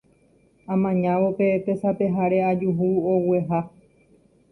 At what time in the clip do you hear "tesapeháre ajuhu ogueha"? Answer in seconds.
1.65-3.59